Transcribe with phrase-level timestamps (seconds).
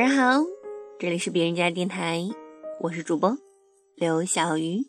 [0.00, 0.46] 晚上好
[1.00, 2.22] 这里是别人家电台，
[2.78, 3.36] 我是主播
[3.96, 4.86] 刘小鱼。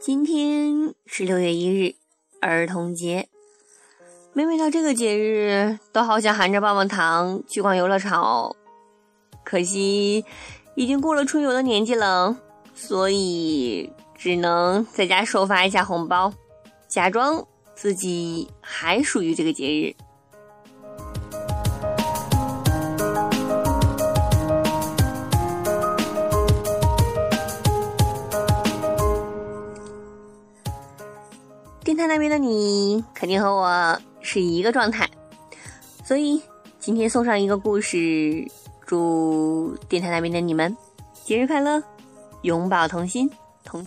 [0.00, 1.94] 今天是六月一日，
[2.40, 3.28] 儿童节。
[4.32, 8.56] 每每到这个节日，都好想含着棒棒糖去逛游乐场哦。
[9.44, 10.24] 可惜
[10.74, 12.36] 已经过了春游的年纪了，
[12.74, 16.34] 所以只能在家收发一下红包，
[16.88, 17.46] 假装。
[17.74, 19.94] 自己还属于这个节日。
[31.82, 35.08] 电台那边的你肯定和我是一个状态，
[36.02, 36.42] 所以
[36.80, 38.44] 今天送上一个故事，
[38.86, 40.74] 祝电台那边的你们
[41.24, 41.82] 节日快乐，
[42.42, 43.30] 永葆童心，
[43.64, 43.86] 童。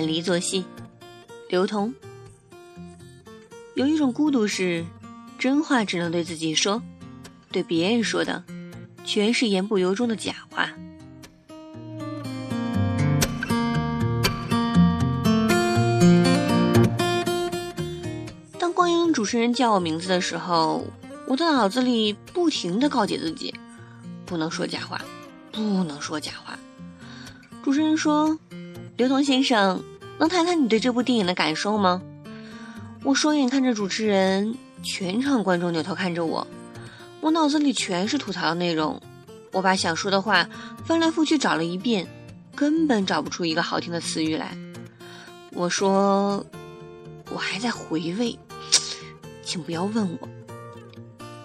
[0.00, 0.64] 远离作戏。
[1.50, 1.92] 刘同，
[3.74, 4.86] 有一种孤独是，
[5.38, 6.82] 真话只能对自己说，
[7.52, 8.42] 对别人说的，
[9.04, 10.70] 全是言不由衷的假话。
[18.58, 20.86] 当光影主持人叫我名字的时候，
[21.26, 23.54] 我的脑子里不停的告诫自己，
[24.24, 24.98] 不能说假话，
[25.52, 26.58] 不能说假话。
[27.62, 28.38] 主持人说
[29.00, 29.82] ：“刘同先生，
[30.18, 32.02] 能谈谈你对这部电影的感受吗？”
[33.02, 36.46] 我双眼看着主持人，全场观众扭头看着我，
[37.22, 39.00] 我脑子里全是吐槽的内容。
[39.52, 40.46] 我把想说的话
[40.84, 42.06] 翻来覆去找了一遍，
[42.54, 44.54] 根本找不出一个好听的词语来。
[45.52, 46.44] 我说
[47.32, 48.38] ：“我还在回味，
[49.42, 50.28] 请不要问我。”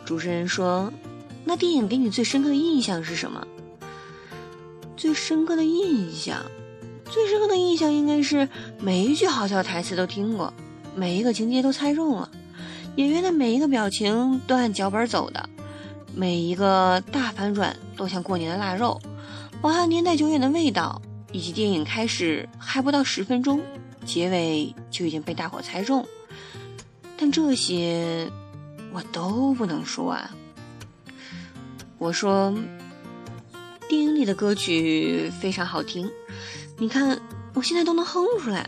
[0.03, 0.91] 主持人说
[1.45, 3.47] ：“那电影给你最深刻的印象是什么？”
[4.97, 6.41] 最深刻的印象，
[7.09, 8.47] 最深刻的印象应该是
[8.79, 10.53] 每一句好笑台词都听过，
[10.95, 12.29] 每一个情节都猜中了，
[12.95, 15.49] 演员的每一个表情都按脚本走的，
[16.13, 18.99] 每一个大反转都像过年的腊肉，
[19.61, 21.01] 饱含年代久远的味道，
[21.31, 23.61] 以及电影开始还不到十分钟，
[24.05, 26.05] 结尾就已经被大伙猜中。
[27.17, 28.29] 但这些
[28.91, 30.31] 我都不能说啊，
[31.97, 32.53] 我说。
[33.87, 36.09] 电影里的歌曲非常好听，
[36.77, 37.19] 你看
[37.53, 38.67] 我现在都能哼出来。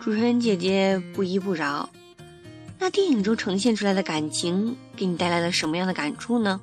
[0.00, 1.88] 主持人姐姐不依不饶，
[2.78, 6.60] 那电影中呈现出来的感情给你带来了什么样的感触呢？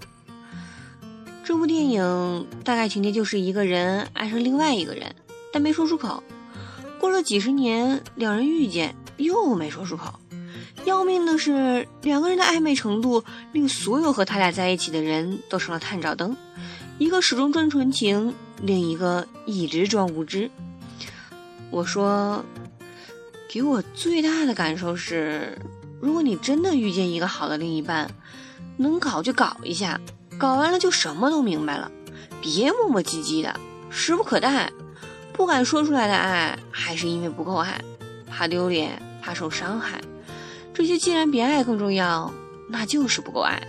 [1.44, 5.16] 这部电影大概情节就是一个人爱上另外一个人，
[5.52, 6.24] 但没说出口。
[7.00, 10.20] 过了几十年，两人遇见又没说出口。
[10.86, 13.24] 要命的是，两个人的暧昧程度
[13.54, 16.36] 令所有和他俩在一起的人都成了探照灯。
[17.00, 20.50] 一个始终专纯情，另一个一直装无知。
[21.70, 22.44] 我说，
[23.50, 25.58] 给我最大的感受是，
[26.00, 28.10] 如果你真的遇见一个好的另一半，
[28.78, 30.00] 能搞就搞一下，
[30.38, 31.92] 搞完了就什么都明白了，
[32.42, 33.60] 别磨磨唧唧的，
[33.90, 34.72] 时不可待。
[35.34, 37.82] 不敢说出来的爱，还是因为不够爱，
[38.28, 40.00] 怕丢脸，怕受伤害。
[40.74, 42.32] 这些既然比爱更重要，
[42.70, 43.62] 那就是不够爱。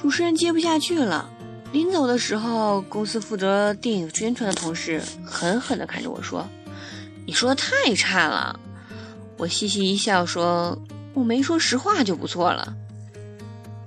[0.00, 1.28] 主持人接不下去了。
[1.72, 6.46] 临走的时候，公司负责电影宣传的同事狠狠地看着我说
[7.24, 8.60] ：“你说的太差了。”
[9.38, 10.78] 我嘻嘻一笑说
[11.14, 12.76] ：“我没说实话就不错了。”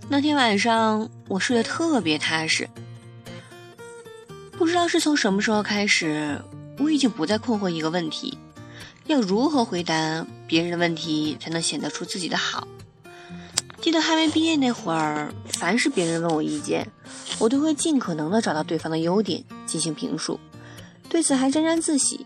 [0.10, 2.68] 那天晚上我睡得特别踏实。
[4.58, 6.42] 不知道是从什么时候开始，
[6.80, 8.36] 我已经不再困惑一个问题：
[9.06, 12.68] 要如何回答别人的问题才能显得出自己的好？
[13.82, 16.88] 记得还没毕业那会儿，凡是别人问我意见，
[17.46, 20.40] 我都会尽可能的找到对方的优点进行评述，
[21.08, 22.26] 对此还沾沾自喜。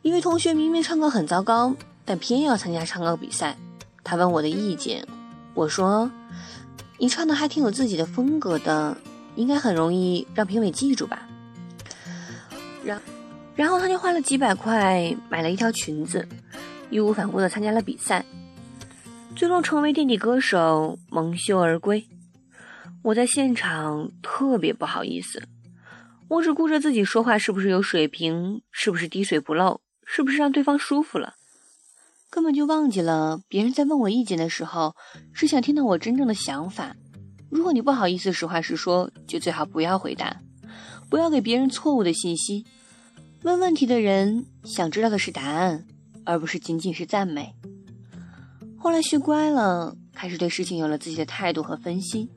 [0.00, 3.58] 一位同学明明唱歌很糟糕，但偏要参加唱歌比赛，
[4.02, 5.06] 他问我的意见，
[5.52, 6.10] 我说
[6.96, 8.96] ：“你唱的还挺有自己的风格的，
[9.36, 11.28] 应该很容易让评委记住吧。”
[12.82, 12.98] 然
[13.54, 16.26] 然后他就花了几百块买了一条裙子，
[16.88, 18.24] 义无反顾的参加了比赛，
[19.36, 22.02] 最终成为垫底歌手，蒙羞而归。
[23.08, 25.42] 我在现场特别不好意思，
[26.28, 31.32] 我只顾着自己说话是不是有水平，是不是滴水不漏，是不是让对方舒服了，
[32.28, 34.94] 根本就忘记了别人在问我意见的时候
[35.32, 36.94] 是想听到我真正的想法。
[37.48, 40.42] 如果你不好意思实话实说，就最好不要回答，
[41.08, 42.66] 不要给别人错误的信息。
[43.42, 45.86] 问问题的人想知道的是答案，
[46.26, 47.54] 而不是仅仅是赞美。
[48.76, 52.28] 后来学乖了，开始对事情有了自己的态度和分析。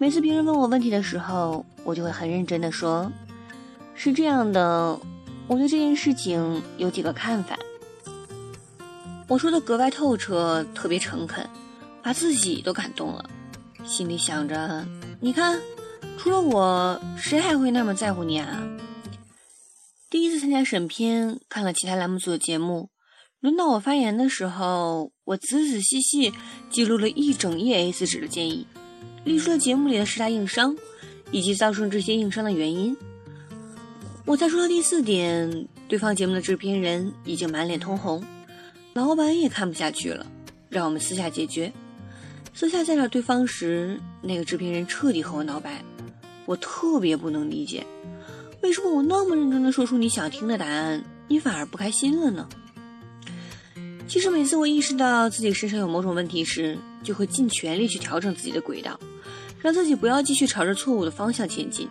[0.00, 3.10] 每次别人问我问题的时候，我就会很认真的说
[3.94, 4.98] ：“是这样的，
[5.48, 7.58] 我对这件事情有几个看法。”
[9.26, 11.44] 我说的格外透彻，特别诚恳，
[12.00, 13.28] 把自己都感动了。
[13.84, 14.86] 心里想着，
[15.20, 15.60] 你看，
[16.16, 18.62] 除了我，谁还会那么在乎你啊？
[20.08, 22.90] 第一次参加审片，看了其他栏目组的节目，
[23.40, 26.32] 轮到我发言的时候，我仔仔细细
[26.70, 28.66] 记录了一整页 A4 纸的建议，
[29.28, 30.74] 列出了节目里的十大硬伤，
[31.30, 32.96] 以及造成这些硬伤的原因。
[34.24, 38.24] 我再说到第四点，对方节目的制片人已经满脸通红，
[38.94, 40.24] 老板也看不下去了，
[40.70, 41.70] 让我们私下解决。
[42.54, 45.84] 私下再找对方时，那个制片人彻底和我闹掰。
[46.46, 47.86] 我特别不能理解，
[48.62, 52.48] 为什么我那么认真的说出你想听的答案，你反而不开心了呢？
[54.08, 58.98] 其实每次我意识到自己身上有某种问题时，就会尽全力去调整自己的轨道，
[59.60, 61.88] 让自己不要继续朝着错误的方向前进。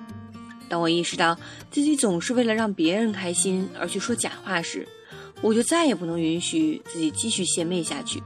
[0.70, 1.38] 当我意识到
[1.72, 4.88] 自己总是为了让别人开心而去说假话时，
[5.42, 8.22] 我就再也不能允许自己继续献媚下去。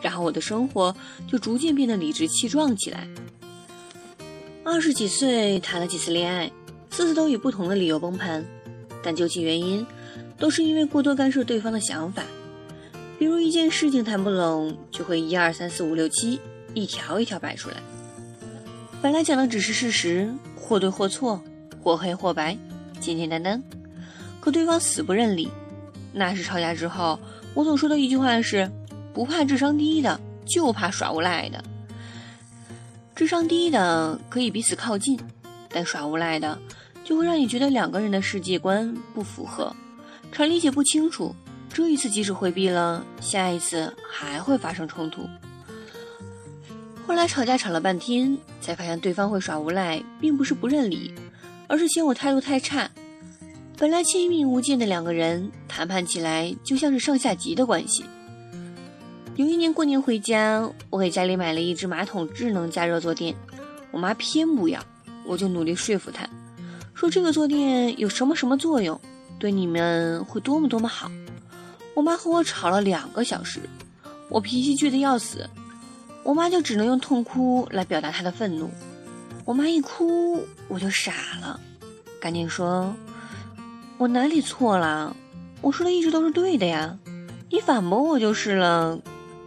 [0.00, 0.94] 然后我的生活
[1.26, 3.08] 就逐渐变得理直气壮起来。
[4.62, 6.50] 二十几岁谈了几次恋爱，
[6.90, 8.44] 次次都以不同的理由崩盘，
[9.02, 9.86] 但究其原因，
[10.38, 12.22] 都是因为过多干涉对方的想法。
[13.18, 16.38] 比如一件事情谈不拢，就会一二三四五六七
[16.74, 17.76] 一条一条摆出来。
[19.06, 21.40] 本来讲的只是事实，或对或错，
[21.80, 22.58] 或黑或白，
[22.98, 23.62] 简简单单，
[24.40, 25.48] 可对方死不认理。
[26.12, 27.16] 那是吵架之后，
[27.54, 28.68] 我总说的一句话是。
[29.14, 31.62] 不怕智商低的，就怕耍无赖的。
[33.14, 35.16] 智商低的可以彼此靠近，
[35.68, 36.58] 但耍无赖的
[37.04, 39.72] 就会让你觉得两个人的世界观不符合，
[40.32, 41.32] 常理解不清楚。
[41.72, 45.28] 这一次即使回避了，下一次还会发生冲突。
[47.06, 51.14] 后来吵架吵了半天，才发现对方会耍无赖，并不是不认理，
[51.68, 52.90] 而是嫌我态度太差。
[53.78, 58.04] 本来亲密无间的两个人，谈判起来就像是上下级的关系。
[59.36, 63.32] 有一年过年回家，我给家里买了一只马桶智能加热坐垫，
[63.92, 64.84] 我妈偏不要，
[65.24, 66.28] 我就努力说服她，
[66.92, 69.00] 说这个坐垫有什么什么作用，
[69.38, 71.08] 对你们会多么多么好。
[71.94, 73.60] 我妈和我吵了两个小时，
[74.28, 75.48] 我脾气倔得要死，
[76.26, 78.68] 我妈就只能用痛哭来表达她的愤怒。
[79.44, 81.60] 我妈一哭，我就傻了，
[82.20, 82.92] 赶紧说
[83.96, 85.14] ：“我哪里错了？
[85.60, 86.98] 我说的一直都是对的呀，
[87.48, 88.98] 你反驳我就是了。”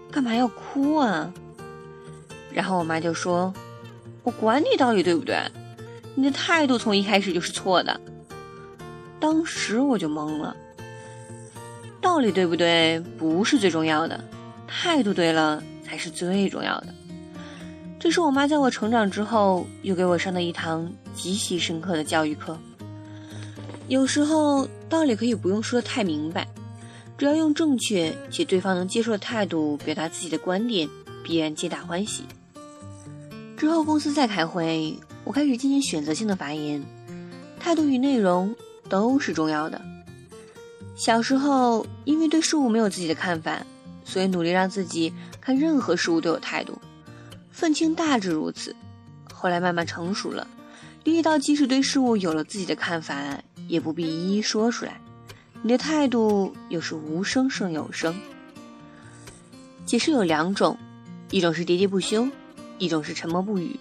[0.10, 1.34] 干嘛要哭啊？
[2.54, 3.54] 然后我妈就说
[4.24, 5.38] ：“我管你道理对不对，
[6.15, 8.00] 你的态度从一开始就是错的。”
[9.20, 10.56] 当时我就懵了。
[12.00, 14.24] 道理对不对不是最重要的，
[14.65, 16.93] 态度对了才是最重要的。
[18.00, 22.55] 这是我妈在我成长之后又给我上的一堂极其深刻的教育课。
[23.88, 26.48] 有时候道理可以不用说的太明白。
[27.17, 30.88] 只要用正确且对方能接受的态度表达自己的观点，
[31.22, 32.24] 必然皆大欢喜。
[33.58, 36.81] 之后公司再开会，我开始进行选择性的发言，
[37.60, 38.55] 态度与内容
[38.88, 39.81] 都是重要的。
[40.96, 43.65] 小时候因为对事物没有自己的看法，
[44.05, 46.79] 所以努力让自己看任何事物都有态度，
[47.51, 48.75] 愤青大致如此。
[49.34, 50.48] 后来慢慢成熟了，
[51.03, 55.00] 理解到即使对事物有了自己的看法，也不必一一说出来。
[55.62, 58.15] 你的态度又是无声胜有声。
[59.86, 60.77] 解释有两种，
[61.31, 62.27] 一种是喋喋不休，
[62.77, 63.79] 一种是沉默不语。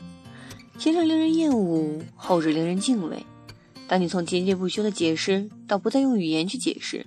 [0.78, 3.26] 前者令人厌恶，后者令人敬畏。
[3.88, 7.06] 当你从喋喋不休的解释到不再用语言去解释，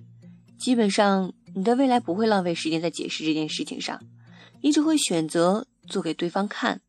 [0.58, 4.01] 基本上你的未来不会浪费时间在解释这件事情上，
[4.62, 6.82] 你只会选择做给对方看。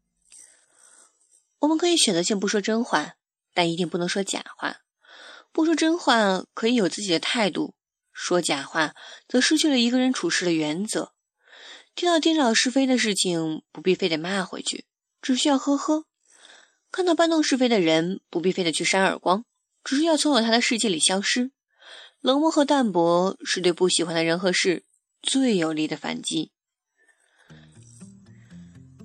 [1.60, 3.14] 我们可以选择性不说真话，
[3.54, 4.78] 但一定不能说假话。
[5.52, 7.74] 不说真话可以有自己的态度，
[8.12, 8.94] 说假话
[9.28, 11.12] 则失去了一个人处事的原则。
[11.94, 14.86] 听到颠倒是非的事情，不必非得骂回去，
[15.20, 16.04] 只需要呵呵；
[16.90, 19.44] 看到搬弄是非的人，不必非得去扇耳光，
[19.84, 21.52] 只是要从他的世界里消失。
[22.20, 24.84] 冷漠和淡泊是对不喜欢的人和事
[25.20, 26.51] 最有力的反击。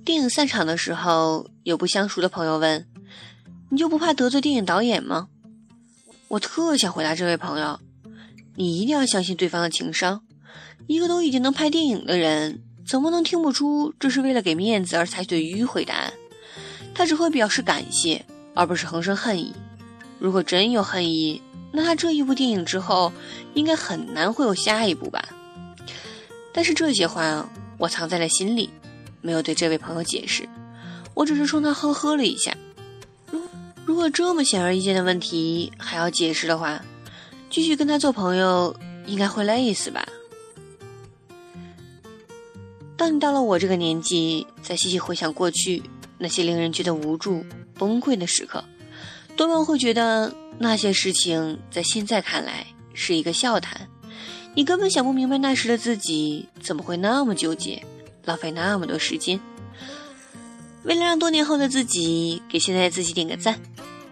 [0.08, 2.86] 电影散场的时候，有不相熟的朋友问
[3.68, 5.28] ：“你就不怕得罪电影导演吗？”
[6.28, 7.78] 我特想回答这位朋友
[8.56, 10.22] ：“你一定要相信对方的情商。
[10.86, 16.10] 一个都已经能拍电影的人，怎么能听不出这是为了给面子而采取的迂回答案？
[16.94, 18.24] 他只会表示感谢，
[18.54, 19.54] 而不是横生恨意。
[20.18, 23.12] 如果真有恨意，那他这一部电影之后，
[23.52, 25.28] 应该很难会有下一部吧？
[26.50, 27.46] 但是这些话
[27.76, 28.70] 我藏在了心里，
[29.20, 30.48] 没有对这位朋友解释。
[31.14, 32.56] 我只是冲他呵呵了一下。
[33.30, 33.40] 如
[33.88, 36.80] 如果这么显而易见的问题还要解释的话，
[37.50, 40.06] 继续跟他做朋友应该会累死吧？
[42.96, 45.82] 当你到了我这个年纪，再细细回想过去
[46.18, 47.44] 那些令人觉得无助、
[47.74, 48.62] 崩溃的时刻，
[49.36, 53.88] 多半会觉得那些事情在现在看来是一个笑谈。
[54.54, 57.82] 你根本想不明白那时的自己怎么会那么纠结，
[58.28, 59.40] 浪费那么多时间。
[60.84, 63.58] 为了让多年后的自己给现在的自己点个赞，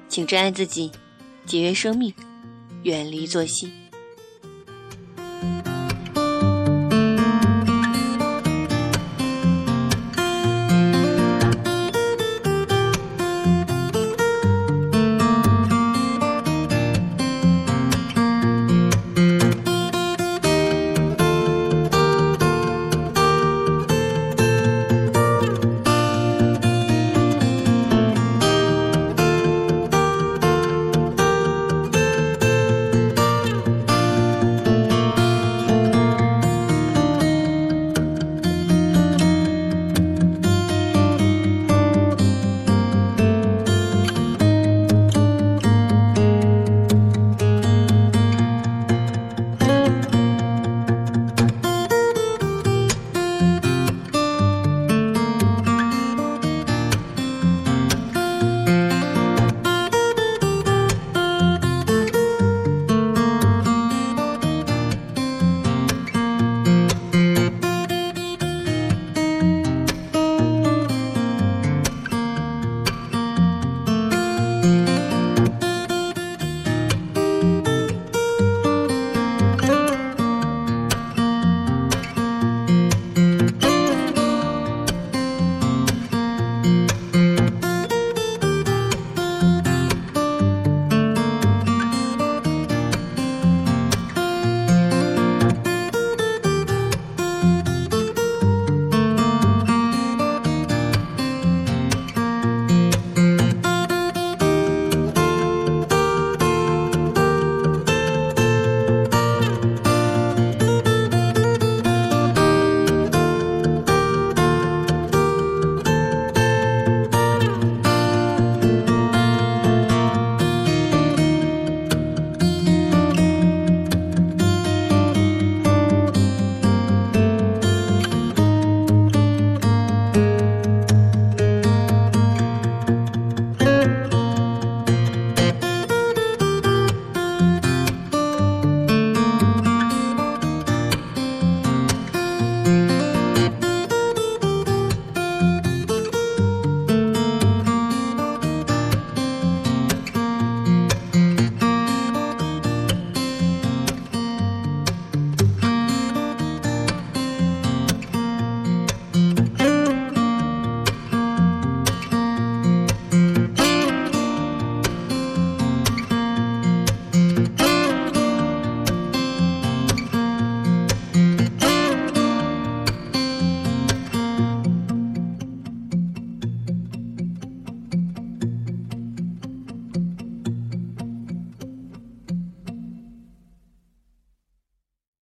[0.09, 0.91] 请珍爱自己，
[1.45, 2.15] 节约生命，
[2.83, 3.71] 远离作息。